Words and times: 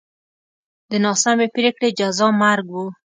د 0.89 0.91
ناسمې 1.05 1.47
پرېکړې 1.55 1.89
جزا 1.99 2.27
مرګ 2.41 2.67
و 2.73 2.75